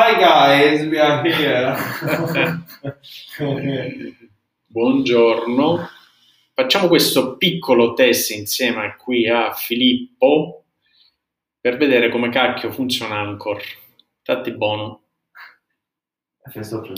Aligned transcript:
Hi 0.00 0.14
guys, 0.14 0.86
we 0.86 1.00
are 1.00 1.28
here. 1.28 1.74
Buongiorno. 4.64 5.88
Facciamo 6.54 6.86
questo 6.86 7.36
piccolo 7.36 7.94
test 7.94 8.30
insieme 8.30 8.94
qui 8.96 9.28
a 9.28 9.52
Filippo 9.54 10.66
per 11.60 11.78
vedere 11.78 12.10
come 12.10 12.28
cacchio 12.28 12.70
funziona 12.70 13.18
Anchor. 13.18 13.60
Tatti 14.22 14.52
buono. 14.52 15.02